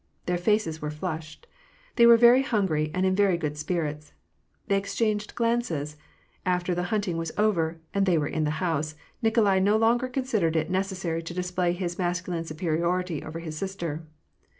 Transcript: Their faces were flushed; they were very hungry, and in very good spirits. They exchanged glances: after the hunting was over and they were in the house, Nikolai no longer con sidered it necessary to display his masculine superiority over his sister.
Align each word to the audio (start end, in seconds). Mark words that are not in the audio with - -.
Their 0.25 0.39
faces 0.39 0.81
were 0.81 0.89
flushed; 0.89 1.45
they 1.95 2.07
were 2.07 2.17
very 2.17 2.41
hungry, 2.41 2.89
and 2.91 3.05
in 3.05 3.15
very 3.15 3.37
good 3.37 3.55
spirits. 3.55 4.13
They 4.67 4.75
exchanged 4.75 5.35
glances: 5.35 5.95
after 6.43 6.73
the 6.73 6.85
hunting 6.89 7.17
was 7.17 7.31
over 7.37 7.79
and 7.93 8.07
they 8.07 8.17
were 8.17 8.25
in 8.25 8.43
the 8.43 8.57
house, 8.65 8.95
Nikolai 9.21 9.59
no 9.59 9.77
longer 9.77 10.07
con 10.07 10.23
sidered 10.23 10.55
it 10.55 10.71
necessary 10.71 11.21
to 11.21 11.35
display 11.35 11.73
his 11.73 11.99
masculine 11.99 12.45
superiority 12.45 13.21
over 13.23 13.37
his 13.41 13.55
sister. 13.55 14.01